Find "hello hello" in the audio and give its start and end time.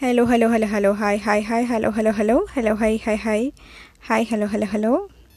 0.00-0.48, 0.24-0.66, 0.48-0.94, 1.70-2.12, 1.90-2.46, 2.12-2.74, 4.24-4.66, 4.46-5.19